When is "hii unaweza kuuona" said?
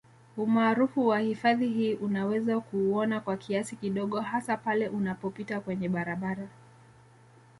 1.67-3.19